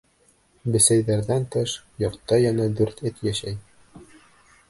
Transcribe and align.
Бесәйҙәрҙән 0.75 1.43
тыш, 1.55 1.75
йортта 2.05 2.41
йәнә 2.45 2.67
дүрт 2.79 3.03
эт 3.11 3.21
йәшәй. 3.27 3.57